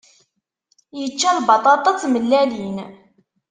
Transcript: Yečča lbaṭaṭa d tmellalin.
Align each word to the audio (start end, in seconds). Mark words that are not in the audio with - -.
Yečča 0.99 1.29
lbaṭaṭa 1.37 1.91
d 1.95 1.97
tmellalin. 2.01 2.77